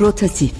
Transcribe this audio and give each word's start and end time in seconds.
Rotatif 0.00 0.52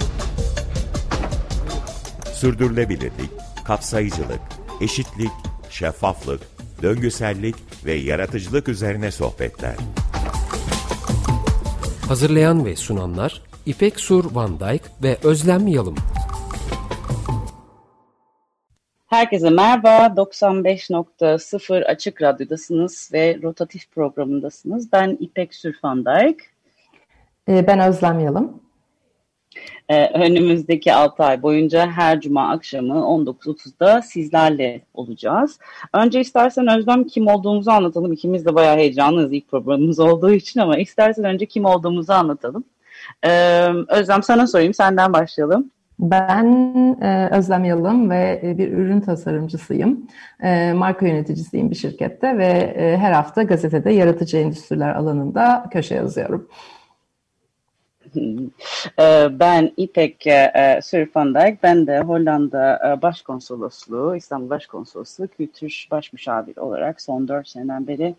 Sürdürülebilirlik, 2.32 3.30
kapsayıcılık, 3.64 4.40
eşitlik, 4.80 5.30
şeffaflık, 5.70 6.42
döngüsellik 6.82 7.56
ve 7.86 7.92
yaratıcılık 7.92 8.68
üzerine 8.68 9.10
sohbetler. 9.10 9.74
Hazırlayan 12.08 12.64
ve 12.64 12.76
sunanlar 12.76 13.42
İpek 13.66 14.00
Sur 14.00 14.34
Van 14.34 14.60
Dijk 14.60 14.82
ve 15.02 15.16
Özlem 15.24 15.66
Yalım. 15.66 15.94
Herkese 19.06 19.50
merhaba. 19.50 20.06
95.0 20.06 21.84
Açık 21.84 22.22
Radyo'dasınız 22.22 23.10
ve 23.12 23.38
Rotatif 23.42 23.90
programındasınız. 23.90 24.92
Ben 24.92 25.16
İpek 25.20 25.54
Sürfandayk. 25.54 26.50
Ee, 27.48 27.66
ben 27.66 27.80
Özlem 27.80 28.20
Yalım. 28.20 28.65
Ee, 29.88 30.06
önümüzdeki 30.06 30.94
6 30.94 31.24
ay 31.24 31.42
boyunca 31.42 31.90
her 31.90 32.20
cuma 32.20 32.50
akşamı 32.50 32.94
19.30'da 32.94 34.02
sizlerle 34.02 34.80
olacağız. 34.94 35.58
Önce 35.94 36.20
istersen 36.20 36.78
Özlem 36.78 37.04
kim 37.04 37.26
olduğumuzu 37.26 37.70
anlatalım. 37.70 38.12
İkimiz 38.12 38.46
de 38.46 38.54
bayağı 38.54 38.76
heyecanlıyız 38.76 39.32
ilk 39.32 39.48
programımız 39.48 39.98
olduğu 39.98 40.32
için 40.32 40.60
ama 40.60 40.78
istersen 40.78 41.24
önce 41.24 41.46
kim 41.46 41.64
olduğumuzu 41.64 42.12
anlatalım. 42.12 42.64
Ee, 43.26 43.68
Özlem 43.88 44.22
sana 44.22 44.46
sorayım, 44.46 44.74
senden 44.74 45.12
başlayalım. 45.12 45.70
Ben 45.98 46.46
e, 47.02 47.28
Özlem 47.32 47.64
Yalım 47.64 48.10
ve 48.10 48.40
e, 48.44 48.58
bir 48.58 48.72
ürün 48.72 49.00
tasarımcısıyım. 49.00 50.06
E, 50.42 50.72
marka 50.72 51.06
yöneticisiyim 51.06 51.70
bir 51.70 51.76
şirkette 51.76 52.38
ve 52.38 52.46
e, 52.76 52.96
her 52.96 53.12
hafta 53.12 53.42
gazetede 53.42 53.90
yaratıcı 53.90 54.36
endüstriler 54.36 54.94
alanında 54.94 55.66
köşe 55.72 55.94
yazıyorum. 55.94 56.48
Ee, 59.00 59.28
ben 59.30 59.72
İpek 59.76 60.26
e, 60.26 60.52
e, 60.54 60.82
Sürfandayk, 60.82 61.62
ben 61.62 61.86
de 61.86 62.00
Hollanda 62.00 62.80
e, 62.88 63.02
Başkonsolosluğu, 63.02 64.16
İstanbul 64.16 64.50
Başkonsolosluğu 64.50 65.28
Kültür 65.28 65.88
Başmüşavir 65.90 66.56
olarak 66.56 67.00
son 67.00 67.28
dört 67.28 67.48
seneden 67.48 67.86
beri 67.86 68.14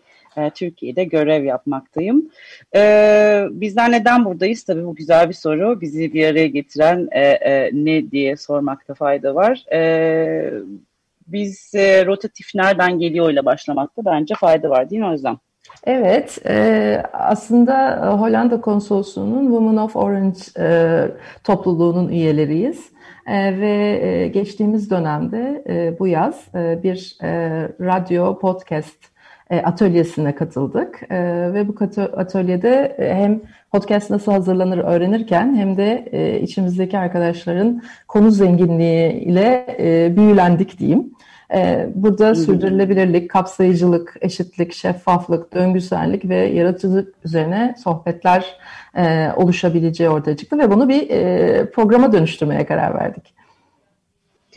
Türkiye'de 0.54 1.04
görev 1.04 1.44
yapmaktayım. 1.44 2.30
Bizler 3.60 3.92
neden 3.92 4.24
buradayız? 4.24 4.64
Tabii 4.64 4.84
bu 4.86 4.94
güzel 4.94 5.28
bir 5.28 5.34
soru. 5.34 5.80
Bizi 5.80 6.14
bir 6.14 6.26
araya 6.26 6.46
getiren 6.46 7.08
ne 7.72 8.10
diye 8.10 8.36
sormakta 8.36 8.94
fayda 8.94 9.34
var. 9.34 9.64
Biz 11.26 11.72
rotatif 12.06 12.54
nereden 12.54 12.98
geliyor 12.98 13.30
ile 13.30 13.44
başlamakta 13.44 14.04
bence 14.04 14.34
fayda 14.34 14.70
var 14.70 14.90
değil 14.90 15.02
mi 15.02 15.08
Özlem? 15.08 15.38
Evet, 15.84 16.38
e, 16.46 17.02
aslında 17.12 17.90
e, 17.90 18.16
Hollanda 18.16 18.60
Konsolosluğu'nun 18.60 19.42
Women 19.42 19.76
of 19.76 19.96
Orange 19.96 20.38
e, 20.58 21.08
topluluğunun 21.44 22.08
üyeleriyiz. 22.08 22.98
Ve 23.30 24.30
geçtiğimiz 24.34 24.90
dönemde 24.90 25.64
bu 25.98 26.06
yaz 26.06 26.34
bir 26.54 27.16
radyo 27.80 28.38
podcast 28.38 28.96
atölyesine 29.64 30.34
katıldık. 30.34 31.10
Ve 31.54 31.68
bu 31.68 31.74
atölyede 32.16 32.96
hem 32.98 33.40
podcast 33.72 34.10
nasıl 34.10 34.32
hazırlanır 34.32 34.78
öğrenirken 34.78 35.54
hem 35.54 35.76
de 35.76 36.04
içimizdeki 36.42 36.98
arkadaşların 36.98 37.82
konu 38.08 38.30
zenginliği 38.30 39.12
ile 39.12 39.66
e, 39.78 40.16
büyülendik 40.16 40.78
diyeyim. 40.78 41.10
Ee, 41.54 41.88
burada 41.94 42.34
sürdürülebilirlik, 42.34 43.30
kapsayıcılık, 43.30 44.16
eşitlik, 44.20 44.72
şeffaflık, 44.72 45.54
döngüsellik 45.54 46.28
ve 46.28 46.36
yaratıcılık 46.36 47.14
üzerine 47.24 47.74
sohbetler 47.84 48.56
e, 48.96 49.30
oluşabileceği 49.36 50.10
ortaya 50.10 50.36
çıktı 50.36 50.58
ve 50.58 50.70
bunu 50.70 50.88
bir 50.88 51.10
e, 51.10 51.70
programa 51.70 52.12
dönüştürmeye 52.12 52.66
karar 52.66 52.94
verdik. 52.94 53.34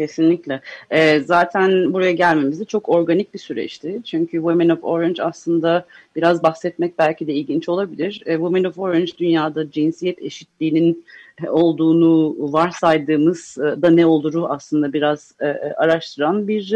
Kesinlikle. 0.01 0.61
Ee, 0.91 1.19
zaten 1.19 1.93
buraya 1.93 2.11
gelmemiz 2.11 2.59
de 2.59 2.65
çok 2.65 2.89
organik 2.89 3.33
bir 3.33 3.39
süreçti. 3.39 4.01
Çünkü 4.05 4.37
Women 4.37 4.69
of 4.69 4.83
Orange 4.83 5.23
aslında 5.23 5.85
biraz 6.15 6.43
bahsetmek 6.43 6.99
belki 6.99 7.27
de 7.27 7.33
ilginç 7.33 7.69
olabilir. 7.69 8.23
Ee, 8.25 8.33
Women 8.33 8.63
of 8.63 8.79
Orange 8.79 9.11
dünyada 9.17 9.71
cinsiyet 9.71 10.21
eşitliğinin 10.21 11.05
olduğunu 11.47 12.35
varsaydığımız 12.53 13.57
e, 13.57 13.81
da 13.81 13.89
ne 13.89 14.05
oluru 14.05 14.47
aslında 14.47 14.93
biraz 14.93 15.35
e, 15.39 15.47
e, 15.47 15.73
araştıran 15.73 16.47
bir 16.47 16.75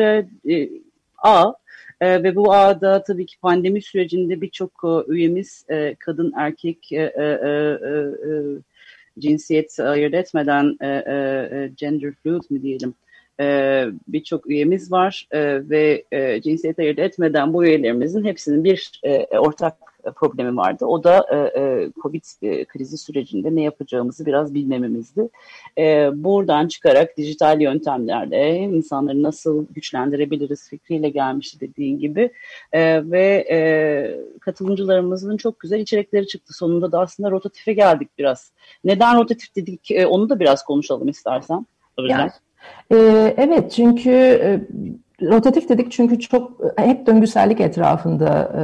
ağ. 1.18 1.54
ve 2.02 2.36
bu 2.36 2.54
ağda 2.54 3.04
tabii 3.04 3.26
ki 3.26 3.40
pandemi 3.40 3.82
sürecinde 3.82 4.42
birçok 4.42 4.84
üyemiz 5.08 5.66
kadın 6.00 6.34
erkek 6.38 6.90
cinsiyet 9.20 9.80
ayırt 9.80 10.14
etmeden 10.14 10.78
gender 11.78 12.14
fluid 12.24 12.44
mi 12.50 12.62
diyelim 12.62 12.94
birçok 14.08 14.50
üyemiz 14.50 14.92
var 14.92 15.28
ve 15.70 16.04
cinsiyet 16.44 16.80
ayırt 16.80 17.00
etmeden 17.00 17.54
bu 17.54 17.66
üyelerimizin 17.66 18.24
hepsinin 18.24 18.64
bir 18.64 19.02
ortak 19.32 19.86
problemi 20.12 20.58
vardı. 20.58 20.86
O 20.86 21.04
da 21.04 21.26
e, 21.32 21.62
e, 21.62 21.90
Covid 22.02 22.24
e, 22.42 22.66
krizi 22.66 22.98
sürecinde 22.98 23.56
ne 23.56 23.62
yapacağımızı 23.62 24.26
biraz 24.26 24.54
bilmememizdi. 24.54 25.30
E, 25.78 26.10
buradan 26.14 26.68
çıkarak 26.68 27.18
dijital 27.18 27.62
yöntemlerle 27.62 28.58
insanları 28.58 29.24
nasıl 29.24 29.66
güçlendirebiliriz 29.70 30.70
fikriyle 30.70 31.10
gelmişti 31.10 31.60
dediğin 31.60 32.00
gibi. 32.00 32.32
E, 32.72 33.12
ve 33.12 33.48
e, 33.52 33.60
katılımcılarımızın 34.40 35.38
çok 35.38 35.60
güzel 35.60 35.80
içerikleri 35.80 36.28
çıktı. 36.28 36.54
Sonunda 36.54 36.92
da 36.92 37.00
aslında 37.00 37.32
rotatife 37.32 37.74
geldik 37.74 38.10
biraz. 38.18 38.52
Neden 38.84 39.18
rotatif 39.18 39.56
dedik 39.56 39.92
e, 39.92 40.08
onu 40.08 40.30
da 40.30 40.40
biraz 40.40 40.64
konuşalım 40.64 41.08
istersen. 41.08 41.66
Yani, 42.00 42.32
e, 42.92 42.96
evet 43.38 43.72
çünkü 43.72 44.12
e, 44.12 44.62
rotatif 45.22 45.70
dedik 45.70 45.92
çünkü 45.92 46.20
çok 46.20 46.52
hep 46.78 47.06
döngüsellik 47.08 47.62
etrafında 47.62 48.52
e, 48.58 48.64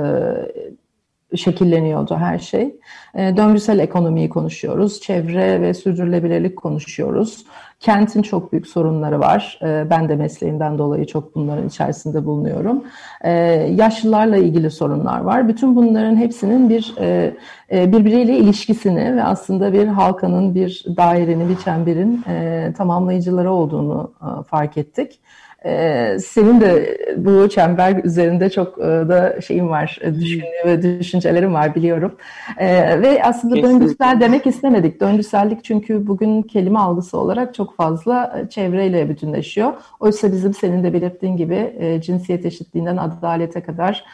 şekilleniyordu 1.36 2.16
her 2.16 2.40
şey. 2.40 2.76
E, 3.16 3.38
döngüsel 3.38 3.80
ekonomiyi 3.80 4.30
konuşuyoruz, 4.30 5.02
çevre 5.02 5.62
ve 5.62 5.74
sürdürülebilirlik 5.74 6.56
konuşuyoruz. 6.56 7.46
Kentin 7.80 8.22
çok 8.22 8.52
büyük 8.52 8.68
sorunları 8.68 9.20
var. 9.20 9.60
E, 9.62 9.90
ben 9.90 10.10
de 10.10 10.16
mesleğimden 10.16 10.78
dolayı 10.78 11.06
çok 11.06 11.36
bunların 11.36 11.68
içerisinde 11.68 12.26
bulunuyorum. 12.26 12.84
E, 13.22 13.32
yaşlılarla 13.78 14.38
ilgili 14.38 14.72
sorunlar 14.72 15.20
var. 15.20 15.48
Bütün 15.48 15.76
bunların 15.76 16.16
hepsinin 16.16 16.70
bir 16.70 16.96
e, 17.00 17.34
e, 17.72 17.92
birbiriyle 17.92 18.38
ilişkisini 18.38 19.16
ve 19.16 19.24
aslında 19.24 19.74
bir 19.74 19.88
halkanın, 19.88 20.56
bir 20.56 20.86
dairenin, 20.98 21.50
bir 21.50 21.58
çemberin 21.58 22.24
e, 22.30 22.74
tamamlayıcıları 22.78 23.52
olduğunu 23.52 24.12
e, 24.22 24.44
fark 24.44 24.78
ettik. 24.78 25.20
Ee, 25.66 26.18
senin 26.20 26.62
de 26.62 26.98
bu 27.18 27.50
çember 27.50 28.04
üzerinde 28.04 28.50
çok 28.50 28.78
e, 28.78 28.82
da 28.82 29.42
şeyim 29.42 29.70
var, 29.70 30.00
e, 30.02 30.16
düşünce 30.16 30.48
ve 30.66 31.00
düşüncelerim 31.00 31.54
var 31.54 31.76
biliyorum. 31.76 32.16
Ee, 32.58 33.02
ve 33.02 33.24
aslında 33.24 33.56
Kesinlikle. 33.56 33.80
döngüsel 33.80 34.20
demek 34.20 34.48
istemedik. 34.48 35.02
Döngüsellik 35.02 35.64
çünkü 35.64 36.08
bugün 36.08 36.42
kelime 36.42 36.80
algısı 36.80 37.18
olarak 37.18 37.54
çok 37.54 37.76
fazla 37.76 38.40
e, 38.40 38.50
çevreyle 38.50 39.10
bütünleşiyor. 39.10 39.74
Oysa 40.00 40.32
bizim 40.32 40.54
senin 40.54 40.84
de 40.84 40.94
belirttiğin 40.94 41.38
gibi 41.38 41.74
cinsiyet 42.04 42.46
eşitliğinden 42.46 42.98
adalete 42.98 43.62
kadar, 43.62 44.06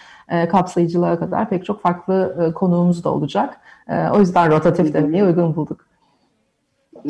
kapsayıcılığa 0.50 1.20
kadar 1.20 1.50
pek 1.50 1.66
çok 1.66 1.82
farklı 1.82 2.52
konuğumuz 2.56 3.04
da 3.04 3.10
olacak. 3.10 3.60
O 4.14 4.20
yüzden 4.20 4.52
rotatif 4.52 4.94
demeyi 4.94 5.24
uygun 5.24 5.56
bulduk. 5.56 5.87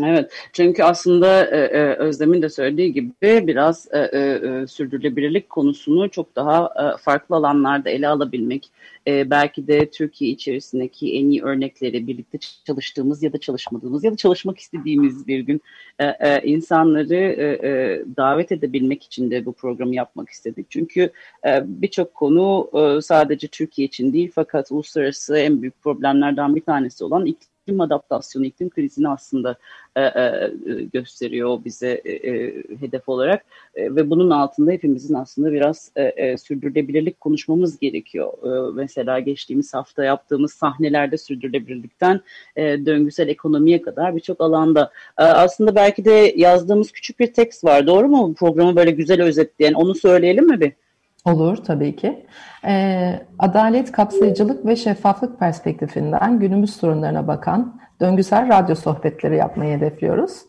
Evet 0.04 0.32
çünkü 0.54 0.84
aslında 0.84 1.46
e, 1.46 1.58
e, 1.58 1.96
Özlem'in 1.96 2.42
de 2.42 2.50
söylediği 2.50 2.94
gibi 2.94 3.14
biraz 3.22 3.88
e, 3.92 4.00
e, 4.00 4.20
e, 4.20 4.68
sürdürülebilirlik 4.68 5.50
konusunu 5.50 6.10
çok 6.10 6.36
daha 6.36 6.66
e, 6.66 6.98
farklı 6.98 7.36
alanlarda 7.36 7.90
ele 7.90 8.08
alabilmek, 8.08 8.72
e, 9.08 9.30
belki 9.30 9.68
de 9.68 9.90
Türkiye 9.90 10.32
içerisindeki 10.32 11.14
en 11.14 11.30
iyi 11.30 11.44
örnekleri 11.44 12.08
birlikte 12.08 12.38
çalıştığımız 12.66 13.24
ya 13.24 13.34
da 13.34 13.38
çalışmadığımız 13.38 14.04
ya 14.04 14.12
da 14.12 14.16
çalışmak 14.16 14.60
istediğimiz 14.60 15.28
bir 15.28 15.40
gün 15.40 15.62
e, 16.00 16.06
e, 16.06 16.42
insanları 16.44 17.16
e, 17.16 17.68
e, 17.70 18.04
davet 18.18 18.52
edebilmek 18.52 19.04
için 19.04 19.32
de 19.32 19.46
bu 19.46 19.54
programı 19.54 19.96
yapmak 19.96 20.30
istedik. 20.30 20.72
Çünkü 20.72 21.10
e, 21.48 21.62
birçok 21.66 22.14
konu 22.14 22.70
e, 22.74 23.02
sadece 23.02 23.48
Türkiye 23.48 23.88
için 23.88 24.14
değil 24.14 24.32
fakat 24.36 24.72
uluslararası 24.72 25.38
en 25.38 25.62
büyük 25.62 25.82
problemlerden 25.84 26.56
bir 26.56 26.62
tanesi 26.62 27.04
olan 27.04 27.26
iklim 27.26 27.57
iklim 27.68 27.82
adaptasyonu, 27.82 28.46
iklim 28.46 28.70
krizini 28.70 29.10
aslında 29.10 29.56
e, 29.96 30.02
e, 30.02 30.52
gösteriyor 30.94 31.60
bize 31.66 32.02
e, 32.06 32.12
e, 32.12 32.64
hedef 32.80 33.10
olarak 33.10 33.46
e, 33.76 33.96
ve 33.96 34.10
bunun 34.10 34.30
altında 34.30 34.72
hepimizin 34.72 35.14
aslında 35.14 35.52
biraz 35.52 35.92
e, 35.96 36.04
e, 36.04 36.38
sürdürülebilirlik 36.38 37.22
konuşmamız 37.22 37.80
gerekiyor. 37.80 38.34
E, 38.44 38.72
mesela 38.76 39.20
geçtiğimiz 39.20 39.74
hafta 39.74 40.04
yaptığımız 40.04 40.54
sahnelerde 40.54 41.18
sürdürülebilirlikten 41.18 42.22
e, 42.56 42.86
döngüsel 42.86 43.28
ekonomiye 43.28 43.82
kadar 43.82 44.16
birçok 44.16 44.42
alanda 44.42 44.92
e, 45.20 45.24
aslında 45.24 45.76
belki 45.76 46.06
de 46.06 46.34
yazdığımız 46.36 46.92
küçük 46.92 47.20
bir 47.20 47.34
tekst 47.34 47.64
var. 47.64 47.88
Doğru 47.88 48.08
mu? 48.08 48.34
Programı 48.34 48.76
böyle 48.76 48.92
güzel 48.92 49.22
özetleyen 49.22 49.74
onu 49.74 49.96
söyleyelim 49.96 50.48
mi 50.48 50.60
bir? 50.60 50.87
Olur 51.28 51.58
tabii 51.58 51.96
ki. 51.96 52.26
Ee, 52.66 53.20
adalet, 53.40 53.92
kapsayıcılık 53.92 54.66
ve 54.66 54.76
şeffaflık 54.76 55.40
perspektifinden 55.40 56.40
günümüz 56.40 56.76
sorunlarına 56.76 57.28
bakan 57.28 57.80
döngüsel 58.02 58.50
radyo 58.50 58.76
sohbetleri 58.76 59.38
yapmayı 59.38 59.78
hedefliyoruz. 59.78 60.42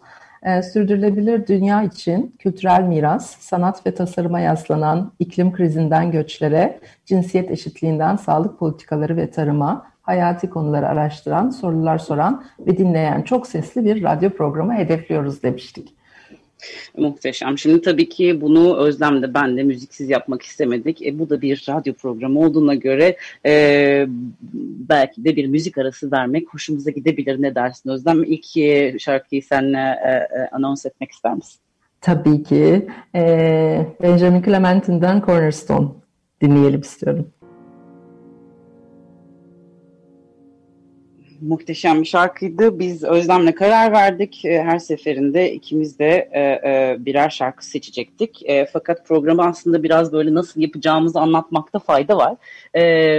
Ee, 0.43 0.63
sürdürülebilir 0.63 1.47
dünya 1.47 1.83
için 1.83 2.37
kültürel 2.39 2.83
miras, 2.83 3.31
sanat 3.31 3.87
ve 3.87 3.95
tasarıma 3.95 4.41
yaslanan 4.41 5.13
iklim 5.19 5.53
krizinden 5.53 6.11
göçlere, 6.11 6.81
cinsiyet 7.07 7.51
eşitliğinden 7.51 8.17
sağlık 8.17 8.59
politikaları 8.59 9.17
ve 9.17 9.31
tarıma, 9.31 9.87
hayati 10.03 10.51
konuları 10.51 10.89
araştıran, 10.89 11.51
sorular 11.51 11.99
soran 11.99 12.45
ve 12.67 12.79
dinleyen 12.79 13.23
çok 13.23 13.47
sesli 13.47 13.85
bir 13.85 14.03
radyo 14.03 14.31
programı 14.31 14.75
hedefliyoruz 14.75 15.43
demiştik. 15.43 15.98
Muhteşem. 16.96 17.58
Şimdi 17.58 17.82
tabii 17.82 18.08
ki 18.08 18.40
bunu 18.40 18.76
Özlem 18.76 19.22
de 19.22 19.34
ben 19.34 19.56
de 19.56 19.62
müziksiz 19.62 20.10
yapmak 20.10 20.43
istemedik. 20.43 21.06
E, 21.06 21.19
bu 21.19 21.31
da 21.31 21.40
bir 21.40 21.64
radyo 21.69 21.94
programı 21.94 22.40
olduğuna 22.40 22.75
göre 22.75 23.16
e, 23.46 24.06
belki 24.88 25.25
de 25.25 25.37
bir 25.37 25.46
müzik 25.46 25.78
arası 25.78 26.12
vermek 26.12 26.55
hoşumuza 26.55 26.90
gidebilir. 26.90 27.43
Ne 27.43 27.55
dersin 27.55 27.90
Özlem? 27.90 28.25
İlk 28.25 28.56
e, 28.56 28.99
şarkıyı 28.99 29.43
seninle 29.43 29.78
e, 29.78 30.10
e, 30.10 30.49
anons 30.52 30.87
etmek 30.87 31.10
ister 31.10 31.34
misin? 31.34 31.60
Tabii 32.00 32.43
ki. 32.43 32.88
E, 33.14 33.87
Benjamin 34.02 34.43
Clementine'den 34.43 35.22
Cornerstone 35.26 35.88
dinleyelim 36.43 36.81
istiyorum. 36.81 37.32
Muhteşem 41.40 42.00
bir 42.00 42.06
şarkıydı. 42.06 42.79
Biz 42.79 43.05
Özlem'le 43.05 43.52
karar 43.52 43.93
verdik. 43.93 44.44
E, 44.44 44.62
her 44.62 44.79
seferinde 44.79 45.52
ikimiz 45.52 45.99
de 45.99 46.29
e, 46.32 46.40
e, 46.40 46.96
birer 46.99 47.31
şarkı 47.31 47.67
seçecektik. 47.67 48.43
Fakat 48.73 49.06
programı 49.06 49.46
aslında 49.46 49.82
biraz 49.82 50.12
böyle 50.12 50.35
nasıl 50.35 50.61
yapacağımızı 50.61 51.20
anlatmakta 51.20 51.79
fayda 51.79 52.17
var. 52.17 52.37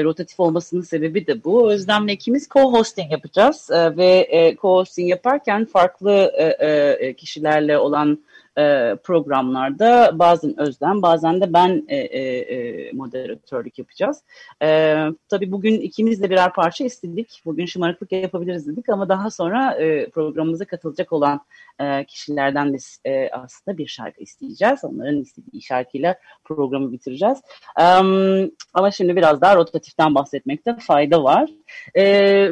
Rotatif 0.03 0.39
olmasının 0.39 0.81
sebebi 0.81 1.27
de 1.27 1.43
bu. 1.43 1.71
Özlem'le 1.71 2.07
ikimiz 2.07 2.47
co-hosting 2.47 3.11
yapacağız. 3.11 3.69
Ve 3.71 4.27
co-hosting 4.61 5.07
yaparken 5.07 5.65
farklı 5.65 6.31
kişilerle 7.17 7.77
olan 7.77 8.19
e, 8.57 8.95
programlarda 9.03 10.19
bazen 10.19 10.59
Özlem 10.59 11.01
bazen 11.01 11.41
de 11.41 11.53
ben 11.53 11.85
e, 11.87 11.95
e, 11.97 12.21
e, 12.39 12.91
moderatörlük 12.91 13.79
yapacağız. 13.79 14.23
E, 14.63 14.97
tabii 15.29 15.51
bugün 15.51 15.81
ikimiz 15.81 16.21
de 16.21 16.29
birer 16.29 16.53
parça 16.53 16.83
istedik. 16.83 17.41
Bugün 17.45 17.65
şımarıklık 17.65 18.11
yapabiliriz 18.11 18.67
dedik 18.67 18.89
ama 18.89 19.09
daha 19.09 19.29
sonra 19.29 19.73
e, 19.73 20.09
programımıza 20.09 20.65
katılacak 20.65 21.13
olan 21.13 21.41
e, 21.79 22.05
kişilerden 22.05 22.73
de 22.73 22.77
e, 23.05 23.29
aslında 23.29 23.77
bir 23.77 23.87
şarkı 23.87 24.21
isteyeceğiz. 24.21 24.83
Onların 24.83 25.21
istediği 25.21 25.61
şarkıyla 25.61 26.15
programı 26.43 26.91
bitireceğiz. 26.91 27.37
E, 27.79 27.83
ama 28.73 28.91
şimdi 28.91 29.15
biraz 29.15 29.41
daha 29.41 29.55
rotatiften 29.55 30.15
bahsetmekte 30.15 30.75
fayda 30.79 31.23
var. 31.23 31.49
E, 31.95 32.03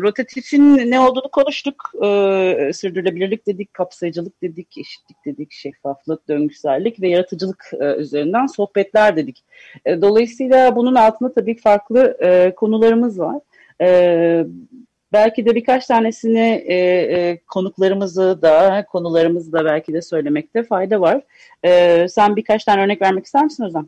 rotatifin 0.01 0.91
ne 0.91 0.99
olduğunu 0.99 1.31
konuştuk. 1.31 1.91
E, 2.03 2.71
sürdürülebilirlik 2.73 3.47
dedik, 3.47 3.73
kapsayıcılık 3.73 4.41
dedik, 4.41 4.77
eşitlik 4.77 5.25
dedik, 5.25 5.53
şeffaflık, 5.87 6.27
döngüsellik 6.27 7.01
ve 7.01 7.09
yaratıcılık 7.09 7.71
e, 7.81 7.95
üzerinden 7.95 8.45
sohbetler 8.45 9.15
dedik. 9.15 9.43
E, 9.85 10.01
dolayısıyla 10.01 10.75
bunun 10.75 10.95
altında 10.95 11.33
tabii 11.33 11.57
farklı 11.57 12.17
e, 12.21 12.55
konularımız 12.55 13.19
var. 13.19 13.39
E, 13.81 14.45
belki 15.13 15.45
de 15.45 15.55
birkaç 15.55 15.85
tanesini 15.85 16.63
e, 16.67 16.75
e, 16.75 17.37
konuklarımızı 17.47 18.41
da 18.41 18.85
konularımızı 18.85 19.51
da 19.51 19.65
belki 19.65 19.93
de 19.93 20.01
söylemekte 20.01 20.63
fayda 20.63 21.01
var. 21.01 21.21
E, 21.63 22.07
sen 22.07 22.35
birkaç 22.35 22.63
tane 22.63 22.81
örnek 22.81 23.01
vermek 23.01 23.25
ister 23.25 23.43
misin 23.43 23.63
Özlem? 23.63 23.87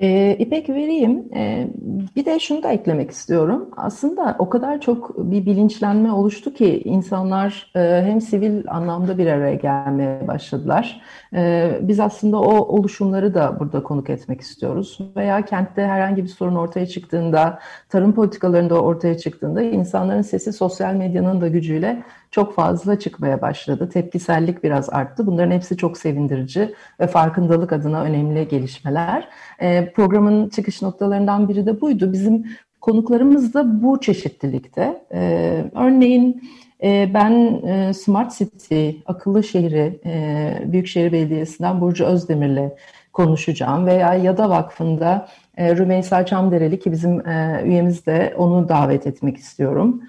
E, 0.00 0.36
İpek 0.38 0.68
vereyim. 0.68 1.24
E, 1.34 1.68
bir 2.16 2.24
de 2.24 2.38
şunu 2.38 2.62
da 2.62 2.72
eklemek 2.72 3.10
istiyorum. 3.10 3.70
Aslında 3.76 4.36
o 4.38 4.48
kadar 4.48 4.80
çok 4.80 5.18
bir 5.18 5.46
bilinçlenme 5.46 6.12
oluştu 6.12 6.54
ki 6.54 6.82
insanlar 6.84 7.72
e, 7.76 7.80
hem 7.80 8.20
sivil 8.20 8.64
anlamda 8.68 9.18
bir 9.18 9.26
araya 9.26 9.54
gelmeye 9.54 10.28
başladılar. 10.28 11.00
E, 11.34 11.70
biz 11.82 12.00
aslında 12.00 12.40
o 12.40 12.54
oluşumları 12.54 13.34
da 13.34 13.60
burada 13.60 13.82
konuk 13.82 14.10
etmek 14.10 14.40
istiyoruz. 14.40 14.98
Veya 15.16 15.44
kentte 15.44 15.86
herhangi 15.86 16.22
bir 16.22 16.28
sorun 16.28 16.56
ortaya 16.56 16.86
çıktığında, 16.86 17.58
tarım 17.88 18.14
politikalarında 18.14 18.80
ortaya 18.80 19.18
çıktığında 19.18 19.62
insanların 19.62 20.22
sesi 20.22 20.52
sosyal 20.52 20.94
medyanın 20.94 21.40
da 21.40 21.48
gücüyle 21.48 22.02
çok 22.30 22.54
fazla 22.54 22.98
çıkmaya 22.98 23.42
başladı. 23.42 23.88
Tepkisellik 23.88 24.64
biraz 24.64 24.90
arttı. 24.90 25.26
Bunların 25.26 25.50
hepsi 25.50 25.76
çok 25.76 25.98
sevindirici 25.98 26.74
ve 27.00 27.06
farkındalık 27.06 27.72
adına 27.72 28.02
önemli 28.02 28.48
gelişmeler. 28.48 29.28
E, 29.60 29.92
programın 29.92 30.48
çıkış 30.48 30.82
noktalarından 30.82 31.48
biri 31.48 31.66
de 31.66 31.80
buydu. 31.80 32.12
Bizim 32.12 32.46
konuklarımız 32.80 33.54
da 33.54 33.82
bu 33.82 34.00
çeşitlilikte. 34.00 35.04
E, 35.12 35.64
örneğin 35.74 36.42
e, 36.82 37.10
ben 37.14 37.32
e, 37.66 37.94
Smart 37.94 38.38
City, 38.38 38.90
akıllı 39.06 39.44
şehri, 39.44 40.00
e, 40.06 40.72
Büyükşehir 40.72 41.12
Belediyesi'nden 41.12 41.80
Burcu 41.80 42.04
Özdemir'le 42.04 42.70
konuşacağım 43.12 43.86
veya 43.86 44.14
Yada 44.14 44.50
Vakfı'nda 44.50 45.28
Rümeysa 45.58 46.26
Çamdereli 46.26 46.78
ki 46.78 46.92
bizim 46.92 47.20
üyemiz 47.64 48.06
de 48.06 48.34
onu 48.36 48.68
davet 48.68 49.06
etmek 49.06 49.36
istiyorum. 49.36 50.02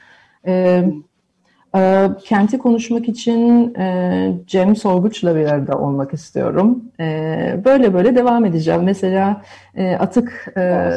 E, 1.76 1.80
e, 1.80 2.10
kenti 2.24 2.58
konuşmak 2.58 3.08
için 3.10 3.74
e, 3.76 4.34
Cem 4.48 4.76
Sorguç'la 4.76 5.36
bir 5.36 5.46
arada 5.46 5.80
olmak 5.80 6.14
istiyorum. 6.14 6.84
E, 7.00 7.62
böyle 7.66 7.94
böyle 7.94 8.16
devam 8.16 8.46
edeceğim. 8.46 8.82
Mesela 8.84 9.42
e, 9.76 9.96
atık 9.96 10.54
e, 10.58 10.92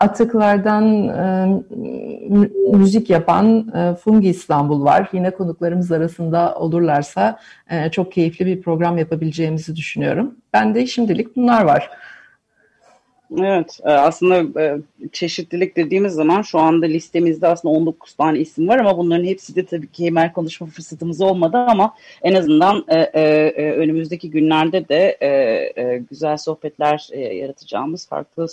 atıklardan 0.00 1.08
e, 1.08 1.48
müzik 2.72 3.10
yapan 3.10 3.68
e, 3.74 3.94
Fungi 3.94 4.28
İstanbul 4.28 4.84
var. 4.84 5.08
Yine 5.12 5.30
konuklarımız 5.30 5.92
arasında 5.92 6.54
olurlarsa 6.54 7.38
e, 7.70 7.90
çok 7.90 8.12
keyifli 8.12 8.46
bir 8.46 8.62
program 8.62 8.98
yapabileceğimizi 8.98 9.76
düşünüyorum. 9.76 10.34
Ben 10.52 10.74
de 10.74 10.86
şimdilik 10.86 11.36
bunlar 11.36 11.64
var. 11.64 11.90
Evet 13.38 13.80
e, 13.84 13.90
aslında 13.90 14.60
e, 14.60 14.78
çeşitlilik 15.12 15.76
dediğimiz 15.76 16.12
zaman 16.12 16.42
şu 16.42 16.58
anda 16.58 16.86
listemizde 16.86 17.46
aslında 17.46 17.74
19 17.74 18.14
tane 18.14 18.38
isim 18.38 18.68
var 18.68 18.78
ama 18.78 18.98
bunların 18.98 19.24
hepsi 19.24 19.56
de 19.56 19.66
tabii 19.66 19.92
ki 19.92 20.06
hemen 20.06 20.32
konuşma 20.32 20.66
fırsatımız 20.66 21.20
olmadı 21.20 21.56
ama 21.56 21.94
en 22.22 22.34
azından 22.34 22.84
e, 22.88 23.50
önümüzdeki 23.72 24.30
günlerde 24.30 24.88
de 24.88 25.18
güzel 26.10 26.36
sohbetler 26.36 27.08
yaratacağımız 27.32 28.08
farklı 28.08 28.46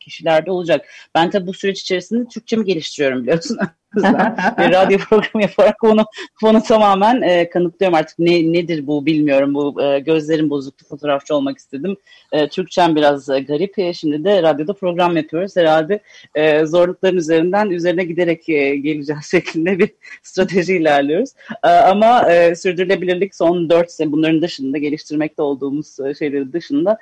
kişilerde 0.00 0.50
olacak. 0.50 0.86
Ben 1.14 1.30
tabii 1.30 1.46
bu 1.46 1.54
süreç 1.54 1.80
içerisinde 1.80 2.28
Türkçemi 2.28 2.64
geliştiriyorum 2.64 3.22
biliyorsun. 3.22 3.58
bir 3.96 4.72
radyo 4.72 4.98
programı 5.08 5.42
yaparak 5.42 5.84
onu, 5.84 6.04
onu 6.42 6.62
tamamen 6.62 7.22
e, 7.22 7.50
kanıtlıyorum. 7.50 7.98
Artık 7.98 8.18
ne 8.18 8.52
nedir 8.52 8.86
bu 8.86 9.06
bilmiyorum. 9.06 9.54
Bu 9.54 9.82
e, 9.82 9.98
gözlerim 9.98 10.50
bozuktu 10.50 10.86
fotoğrafçı 10.86 11.34
olmak 11.34 11.58
istedim. 11.58 11.96
E, 12.32 12.48
Türkçem 12.48 12.96
biraz 12.96 13.28
e, 13.28 13.40
garip. 13.40 13.78
E, 13.78 13.92
şimdi 13.92 14.24
de 14.24 14.42
radyoda 14.42 14.72
program 14.72 15.16
yapıyoruz 15.16 15.56
herhalde. 15.56 16.00
E, 16.34 16.66
zorlukların 16.66 17.16
üzerinden 17.16 17.70
üzerine 17.70 18.04
giderek 18.04 18.48
e, 18.48 18.76
geleceğiz 18.76 19.26
şeklinde 19.30 19.78
bir 19.78 19.90
strateji 20.22 20.76
ilerliyoruz. 20.76 21.30
E, 21.64 21.68
ama 21.68 22.32
e, 22.32 22.54
sürdürülebilirlik 22.54 23.34
son 23.34 23.70
dört 23.70 23.90
sene 23.90 24.12
bunların 24.12 24.42
dışında 24.42 24.78
geliştirmekte 24.78 25.42
olduğumuz 25.42 26.00
e, 26.00 26.14
şeyleri 26.14 26.52
dışında 26.52 26.98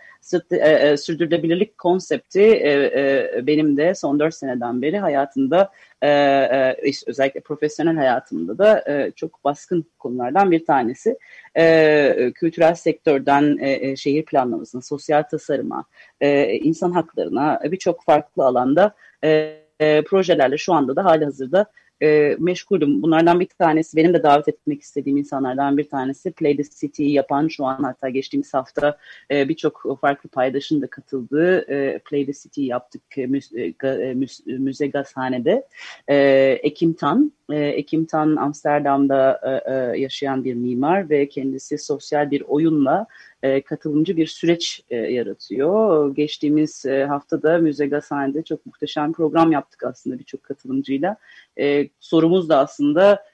e, 0.50 0.56
e, 0.56 0.96
sürdürülebilirlik 0.96 1.78
konsepti 1.78 2.40
e, 2.40 2.70
e, 2.70 3.46
benim 3.46 3.76
de 3.76 3.94
son 3.94 4.20
dört 4.20 4.34
seneden 4.34 4.82
beri 4.82 4.98
hayatımda 4.98 5.70
e, 6.02 6.08
e, 6.08 6.76
özellikle 7.06 7.40
profesyonel 7.40 7.96
hayatımda 7.96 8.58
da 8.58 8.84
e, 8.88 9.10
çok 9.10 9.44
baskın 9.44 9.84
konulardan 9.98 10.50
bir 10.50 10.64
tanesi. 10.64 11.18
E, 11.56 12.32
kültürel 12.34 12.74
sektörden 12.74 13.58
e, 13.60 13.90
e, 13.90 13.96
şehir 13.96 14.24
planlamasına, 14.24 14.82
sosyal 14.82 15.22
tasarıma, 15.22 15.84
e, 16.20 16.54
insan 16.54 16.90
haklarına 16.90 17.60
birçok 17.64 18.04
farklı 18.04 18.44
alanda 18.44 18.94
e, 19.24 19.58
e, 19.80 20.04
projelerle 20.04 20.58
şu 20.58 20.72
anda 20.72 20.96
da 20.96 21.04
hali 21.04 21.24
hazırda 21.24 21.66
e, 22.02 22.36
meşgulüm. 22.38 23.02
Bunlardan 23.02 23.40
bir 23.40 23.46
tanesi, 23.46 23.96
benim 23.96 24.14
de 24.14 24.22
davet 24.22 24.48
etmek 24.48 24.82
istediğim 24.82 25.16
insanlardan 25.16 25.78
bir 25.78 25.88
tanesi 25.88 26.32
Play 26.32 26.56
the 26.56 26.62
City'yi 26.62 27.12
yapan 27.12 27.48
şu 27.48 27.64
an 27.64 27.82
hatta 27.82 28.08
geçtiğimiz 28.08 28.54
hafta 28.54 28.98
e, 29.30 29.48
birçok 29.48 29.98
farklı 30.00 30.28
paydaşın 30.28 30.82
da 30.82 30.86
katıldığı 30.86 31.72
e, 31.72 31.98
Play 31.98 32.26
the 32.26 32.32
City'yi 32.32 32.66
yaptık 32.66 33.02
e, 33.18 33.26
müze, 33.26 33.74
e, 33.82 34.14
müze 34.46 34.86
Gazhane'de. 34.86 35.66
E, 36.08 36.16
Ekim 36.62 36.92
Tan, 36.92 37.32
e, 37.52 37.56
Ekim 37.56 38.04
Tan 38.04 38.36
Amsterdam'da 38.36 39.40
e, 39.44 39.72
e, 39.72 40.00
yaşayan 40.00 40.44
bir 40.44 40.54
mimar 40.54 41.10
ve 41.10 41.28
kendisi 41.28 41.78
sosyal 41.78 42.30
bir 42.30 42.40
oyunla 42.40 43.06
e, 43.42 43.60
katılımcı 43.60 44.16
bir 44.16 44.26
süreç 44.26 44.82
yaratıyor. 44.90 46.14
Geçtiğimiz 46.14 46.84
haftada 47.08 47.58
Müze 47.58 47.86
Gazhane'de 47.86 48.42
çok 48.42 48.66
muhteşem 48.66 49.12
program 49.12 49.52
yaptık 49.52 49.82
aslında 49.84 50.18
birçok 50.18 50.42
katılımcıyla. 50.42 51.16
Sorumuz 52.00 52.48
da 52.48 52.58
aslında 52.58 53.24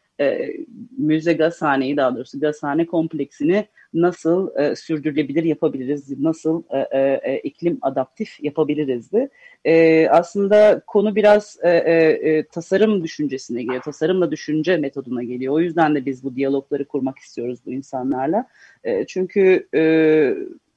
Müze 0.99 1.33
Gazhane'yi 1.33 1.97
daha 1.97 2.17
doğrusu 2.17 2.41
Gazhane 2.41 2.87
kompleksini 2.87 3.67
nasıl 3.95 4.57
e, 4.59 4.77
sürdürülebilir 4.77 5.45
yapabiliriz, 5.45 6.21
nasıl 6.21 6.63
e, 6.71 6.79
e, 6.79 7.21
e 7.23 7.39
iklim 7.39 7.79
adaptif 7.83 8.45
yapabilirizdi. 8.45 9.29
E, 9.65 10.07
aslında 10.09 10.83
konu 10.87 11.17
biraz 11.17 11.59
e, 11.63 11.71
e, 11.71 11.95
e, 12.31 12.47
tasarım 12.47 13.05
düşüncesine 13.05 13.63
geliyor, 13.63 13.83
tasarımla 13.83 14.31
düşünce 14.31 14.77
metoduna 14.77 15.23
geliyor. 15.23 15.55
O 15.55 15.61
yüzden 15.61 15.95
de 15.95 16.07
biz 16.07 16.25
bu 16.25 16.37
diyalogları 16.37 16.85
kurmak 16.85 17.19
istiyoruz 17.19 17.59
bu 17.67 17.73
insanlarla. 17.73 18.47
E, 18.85 19.07
çünkü 19.07 19.69
e, 19.75 20.35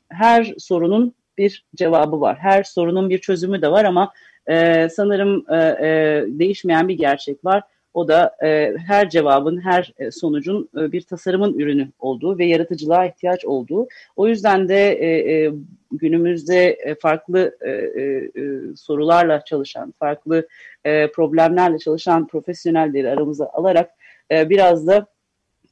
her 0.09 0.53
sorunun 0.57 1.13
bir 1.37 1.65
cevabı 1.75 2.21
var, 2.21 2.37
her 2.39 2.63
sorunun 2.63 3.09
bir 3.09 3.17
çözümü 3.17 3.61
de 3.61 3.71
var 3.71 3.85
ama 3.85 4.13
e, 4.47 4.89
sanırım 4.89 5.45
e, 5.49 5.57
e, 5.57 6.23
değişmeyen 6.27 6.87
bir 6.87 6.97
gerçek 6.97 7.45
var 7.45 7.63
o 7.97 8.07
da 8.07 8.35
e, 8.43 8.73
her 8.87 9.09
cevabın, 9.09 9.61
her 9.61 9.93
e, 9.97 10.11
sonucun 10.11 10.69
e, 10.77 10.91
bir 10.91 11.01
tasarımın 11.01 11.59
ürünü 11.59 11.91
olduğu 11.99 12.37
ve 12.37 12.45
yaratıcılığa 12.45 13.05
ihtiyaç 13.05 13.45
olduğu. 13.45 13.87
O 14.15 14.27
yüzden 14.27 14.69
de 14.69 14.91
e, 14.91 15.07
e, 15.33 15.51
günümüzde 15.91 16.65
e, 16.65 16.95
farklı 16.95 17.57
e, 17.61 17.71
e, 17.71 18.29
sorularla 18.75 19.45
çalışan, 19.45 19.91
farklı 19.91 20.47
e, 20.85 21.11
problemlerle 21.11 21.79
çalışan 21.79 22.27
profesyonelleri 22.27 23.09
aramıza 23.09 23.49
alarak 23.53 23.91
e, 24.31 24.49
biraz 24.49 24.87
da 24.87 25.07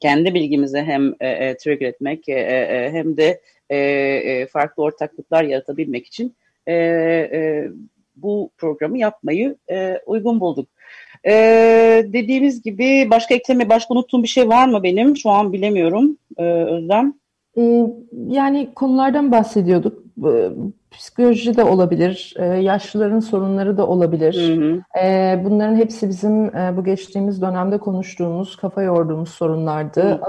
kendi 0.00 0.34
bilgimizi 0.34 0.78
hem 0.78 1.14
e, 1.20 1.28
e, 1.28 1.56
trigger 1.56 1.88
etmek 1.88 2.28
e, 2.28 2.32
e, 2.32 2.90
hem 2.92 3.16
de 3.16 3.40
e, 3.70 3.76
e, 3.76 4.46
farklı 4.46 4.82
ortaklıklar 4.82 5.44
yaratabilmek 5.44 6.06
için 6.06 6.36
e, 6.66 6.74
e, 6.74 7.68
bu 8.16 8.50
programı 8.58 8.98
yapmayı 8.98 9.56
e, 9.70 10.00
uygun 10.06 10.40
bulduk. 10.40 10.68
Ee, 11.26 12.06
dediğimiz 12.12 12.62
gibi 12.62 13.08
başka 13.10 13.34
ekleme, 13.34 13.68
başka 13.68 13.94
unuttuğum 13.94 14.22
bir 14.22 14.28
şey 14.28 14.48
var 14.48 14.68
mı 14.68 14.82
benim? 14.82 15.16
Şu 15.16 15.30
an 15.30 15.52
bilemiyorum 15.52 16.16
ee, 16.38 16.42
Özlem. 16.44 17.14
Ee, 17.58 17.86
yani 18.28 18.68
konulardan 18.74 19.32
bahsediyorduk. 19.32 20.02
Ee, 20.26 20.50
psikoloji 20.90 21.56
de 21.56 21.64
olabilir, 21.64 22.34
ee, 22.38 22.44
yaşlıların 22.44 23.20
sorunları 23.20 23.76
da 23.76 23.86
olabilir. 23.86 24.34
Hı 24.34 24.62
hı. 24.62 24.82
Bunların 25.44 25.76
hepsi 25.76 26.08
bizim 26.08 26.56
e, 26.56 26.76
bu 26.76 26.84
geçtiğimiz 26.84 27.42
dönemde 27.42 27.78
konuştuğumuz, 27.78 28.56
kafa 28.56 28.82
yorduğumuz 28.82 29.28
sorunlardı. 29.28 30.02
Hı. 30.02 30.20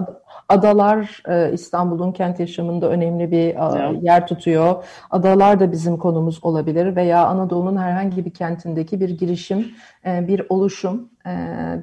Adalar 0.49 1.23
e, 1.29 1.53
İstanbul'un 1.53 2.11
kent 2.11 2.39
yaşamında 2.39 2.89
önemli 2.89 3.31
bir 3.31 3.37
evet. 3.37 4.03
yer 4.03 4.27
tutuyor. 4.27 4.83
Adalar 5.11 5.59
da 5.59 5.71
bizim 5.71 5.97
konumuz 5.97 6.39
olabilir 6.41 6.95
veya 6.95 7.25
Anadolu'nun 7.25 7.77
herhangi 7.77 8.25
bir 8.25 8.31
kentindeki 8.31 8.99
bir 8.99 9.09
girişim, 9.09 9.71
e, 10.05 10.27
bir 10.27 10.41
oluşum, 10.49 11.09
e, 11.25 11.31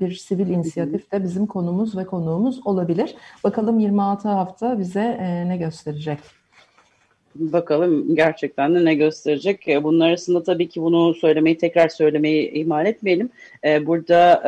bir 0.00 0.12
sivil 0.12 0.48
inisiyatif 0.48 1.12
de 1.12 1.22
bizim 1.22 1.46
konumuz 1.46 1.96
ve 1.96 2.04
konuğumuz 2.04 2.66
olabilir. 2.66 3.14
Bakalım 3.44 3.78
26 3.78 4.28
hafta 4.28 4.78
bize 4.78 5.18
ne 5.46 5.56
gösterecek? 5.56 6.18
Bakalım 7.34 8.14
gerçekten 8.14 8.74
de 8.74 8.84
ne 8.84 8.94
gösterecek. 8.94 9.66
Bunun 9.82 10.00
arasında 10.00 10.42
tabii 10.42 10.68
ki 10.68 10.82
bunu 10.82 11.14
söylemeyi 11.14 11.58
tekrar 11.58 11.88
söylemeyi 11.88 12.50
ihmal 12.50 12.86
etmeyelim. 12.86 13.30
Burada 13.86 14.42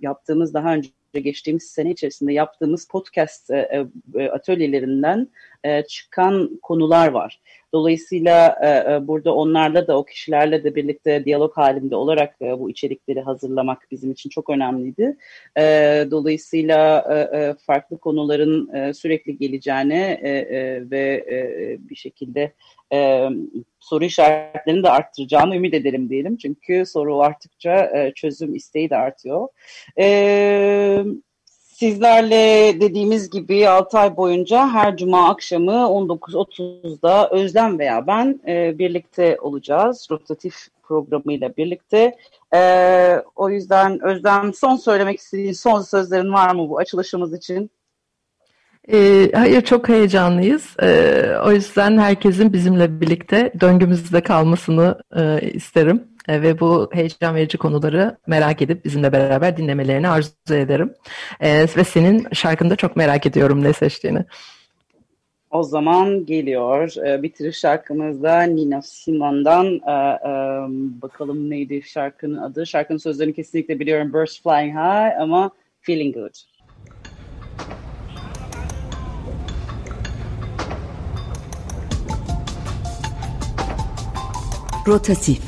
yaptığımız 0.00 0.54
daha 0.54 0.74
önce 0.74 0.88
geçtiğimiz 1.14 1.62
sene 1.62 1.90
içerisinde 1.90 2.32
yaptığımız 2.32 2.88
podcast 2.88 3.50
e, 3.50 3.86
e, 4.14 4.28
atölyelerinden 4.28 5.28
e, 5.64 5.82
çıkan 5.82 6.58
konular 6.62 7.08
var. 7.08 7.40
Dolayısıyla 7.72 8.56
burada 9.02 9.34
onlarla 9.34 9.86
da 9.86 9.98
o 9.98 10.04
kişilerle 10.04 10.64
de 10.64 10.74
birlikte 10.74 11.24
diyalog 11.24 11.56
halinde 11.56 11.96
olarak 11.96 12.40
bu 12.40 12.70
içerikleri 12.70 13.20
hazırlamak 13.20 13.86
bizim 13.90 14.12
için 14.12 14.30
çok 14.30 14.50
önemliydi. 14.50 15.16
dolayısıyla 16.10 17.04
farklı 17.66 17.98
konuların 17.98 18.92
sürekli 18.92 19.38
geleceğine 19.38 20.20
ve 20.90 21.26
bir 21.90 21.96
şekilde 21.96 22.52
soru 23.80 24.04
işaretlerini 24.04 24.82
de 24.82 24.90
arttıracağını 24.90 25.56
ümit 25.56 25.74
edelim 25.74 26.10
diyelim. 26.10 26.36
Çünkü 26.36 26.86
soru 26.86 27.20
arttıkça 27.20 27.90
e, 27.96 28.12
çözüm 28.14 28.54
isteği 28.54 28.90
de 28.90 28.96
artıyor. 28.96 29.48
E, 29.98 31.04
sizlerle 31.78 32.80
dediğimiz 32.80 33.30
gibi 33.30 33.68
6 33.68 33.98
ay 33.98 34.16
boyunca 34.16 34.68
her 34.68 34.96
cuma 34.96 35.28
akşamı 35.28 35.72
19.30'da 35.72 37.28
Özlem 37.30 37.78
veya 37.78 38.06
ben 38.06 38.40
e, 38.48 38.78
birlikte 38.78 39.36
olacağız. 39.40 40.08
Rotatif 40.10 40.54
programıyla 40.82 41.56
birlikte. 41.56 42.16
E, 42.54 43.22
o 43.36 43.50
yüzden 43.50 44.04
Özlem 44.04 44.54
son 44.54 44.76
söylemek 44.76 45.18
istediğin 45.18 45.52
son 45.52 45.80
sözlerin 45.80 46.32
var 46.32 46.54
mı 46.54 46.68
bu 46.68 46.78
açılışımız 46.78 47.34
için? 47.34 47.70
E, 48.92 49.30
hayır 49.34 49.60
çok 49.60 49.88
heyecanlıyız. 49.88 50.76
E, 50.82 51.22
o 51.46 51.52
yüzden 51.52 51.98
herkesin 51.98 52.52
bizimle 52.52 53.00
birlikte 53.00 53.52
döngümüzde 53.60 54.20
kalmasını 54.20 54.98
e, 55.16 55.50
isterim. 55.50 56.17
E, 56.28 56.42
ve 56.42 56.60
bu 56.60 56.90
heyecan 56.92 57.34
verici 57.34 57.58
konuları 57.58 58.16
merak 58.26 58.62
edip 58.62 58.84
bizimle 58.84 59.12
beraber 59.12 59.56
dinlemelerini 59.56 60.08
arzu 60.08 60.32
ederim. 60.50 60.94
E, 61.40 61.60
ve 61.76 61.84
senin 61.84 62.26
şarkını 62.32 62.70
da 62.70 62.76
çok 62.76 62.96
merak 62.96 63.26
ediyorum 63.26 63.64
ne 63.64 63.72
seçtiğini. 63.72 64.24
O 65.50 65.62
zaman 65.62 66.26
geliyor. 66.26 67.06
E, 67.06 67.22
bitiriş 67.22 67.58
şarkımızda 67.58 68.42
Nina 68.42 68.82
Simone'dan 68.82 69.66
e, 69.66 69.90
e, 69.90 70.32
bakalım 71.02 71.50
neydi 71.50 71.82
şarkının 71.82 72.36
adı. 72.36 72.66
Şarkının 72.66 72.98
sözlerini 72.98 73.34
kesinlikle 73.34 73.80
biliyorum. 73.80 74.12
Birds 74.12 74.42
Flying 74.42 74.74
High 74.74 75.20
ama 75.20 75.50
Feeling 75.80 76.14
Good. 76.14 76.34
Rotatif 84.86 85.47